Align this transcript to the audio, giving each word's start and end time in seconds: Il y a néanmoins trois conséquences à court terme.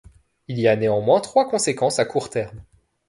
Il 0.47 0.57
y 0.57 0.67
a 0.67 0.75
néanmoins 0.75 1.19
trois 1.21 1.47
conséquences 1.47 1.99
à 1.99 2.05
court 2.05 2.31
terme. 2.31 2.63